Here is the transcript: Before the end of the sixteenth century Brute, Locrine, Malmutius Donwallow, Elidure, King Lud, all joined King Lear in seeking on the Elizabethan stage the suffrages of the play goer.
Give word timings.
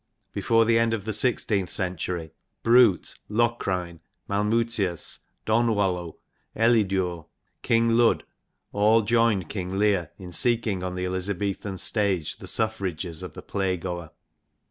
Before 0.33 0.65
the 0.65 0.79
end 0.79 0.95
of 0.95 1.05
the 1.05 1.13
sixteenth 1.13 1.69
century 1.69 2.31
Brute, 2.63 3.19
Locrine, 3.29 3.99
Malmutius 4.27 5.19
Donwallow, 5.45 6.17
Elidure, 6.55 7.27
King 7.61 7.91
Lud, 7.91 8.23
all 8.71 9.03
joined 9.03 9.47
King 9.47 9.77
Lear 9.77 10.09
in 10.17 10.31
seeking 10.31 10.81
on 10.81 10.95
the 10.95 11.05
Elizabethan 11.05 11.77
stage 11.77 12.37
the 12.37 12.47
suffrages 12.47 13.21
of 13.21 13.35
the 13.35 13.43
play 13.43 13.77
goer. 13.77 14.09